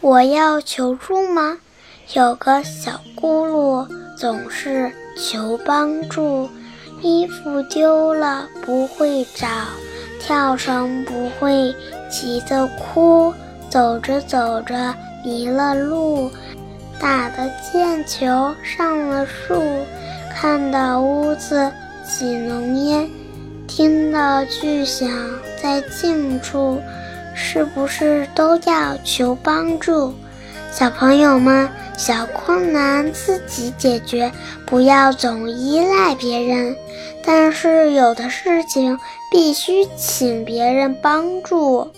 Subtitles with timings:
[0.00, 1.58] 我要求助吗？
[2.14, 3.84] 有个小咕噜
[4.16, 6.48] 总是求帮助，
[7.02, 9.48] 衣服丢了不会找，
[10.20, 11.74] 跳绳不会
[12.08, 13.34] 急得哭，
[13.68, 16.30] 走着走着迷了路，
[17.00, 19.60] 打的毽球上了树，
[20.32, 21.72] 看到屋子
[22.06, 23.10] 起浓烟，
[23.66, 25.08] 听到巨响
[25.60, 26.80] 在近处。
[27.38, 30.12] 是不是都要求帮助？
[30.72, 34.30] 小朋友们，小困难自己解决，
[34.66, 36.76] 不要总依赖别人。
[37.24, 38.98] 但是有的事情
[39.30, 41.90] 必须请别人帮助。